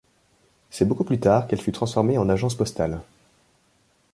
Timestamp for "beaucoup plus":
0.87-1.19